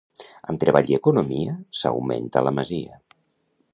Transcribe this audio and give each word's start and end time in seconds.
Amb 0.53 0.61
treball 0.63 0.89
i 0.93 0.95
economia 0.99 1.53
s'augmenta 1.81 2.43
la 2.49 2.55
masia. 2.61 2.99